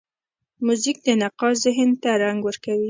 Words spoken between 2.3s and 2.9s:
ورکوي.